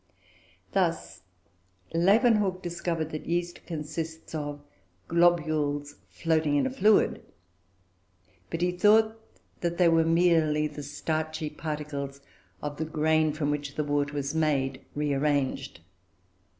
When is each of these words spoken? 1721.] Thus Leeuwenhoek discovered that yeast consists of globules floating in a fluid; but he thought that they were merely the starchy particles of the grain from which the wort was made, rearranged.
1721.] 0.73 1.93
Thus 1.93 1.93
Leeuwenhoek 1.93 2.63
discovered 2.63 3.11
that 3.11 3.27
yeast 3.27 3.63
consists 3.67 4.33
of 4.33 4.63
globules 5.07 5.97
floating 6.09 6.55
in 6.55 6.65
a 6.65 6.71
fluid; 6.71 7.21
but 8.49 8.61
he 8.63 8.71
thought 8.71 9.15
that 9.59 9.77
they 9.77 9.89
were 9.89 10.03
merely 10.03 10.65
the 10.65 10.81
starchy 10.81 11.51
particles 11.51 12.19
of 12.63 12.77
the 12.77 12.85
grain 12.85 13.31
from 13.31 13.51
which 13.51 13.75
the 13.75 13.83
wort 13.83 14.11
was 14.11 14.33
made, 14.33 14.83
rearranged. 14.95 15.81